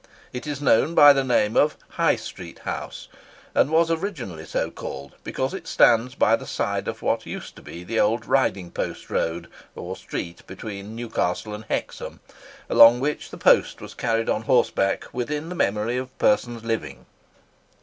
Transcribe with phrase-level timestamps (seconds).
[0.33, 3.07] It is known by the name of High Street House,
[3.53, 7.61] and was originally so called because it stands by the side of what used to
[7.61, 12.19] be the old riding post road or street between Newcastle and Hexham,
[12.67, 17.05] along which the post was carried on horseback within the memory of persons living.